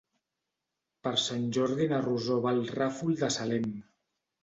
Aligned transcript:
Per 1.09 1.11
Sant 1.25 1.45
Jordi 1.59 1.89
na 1.93 2.01
Rosó 2.09 2.41
va 2.49 2.57
al 2.57 2.67
Ràfol 2.81 3.23
de 3.25 3.35
Salem. 3.41 3.73